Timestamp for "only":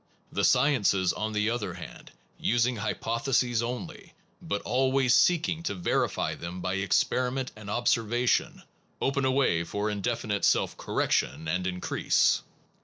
3.61-4.15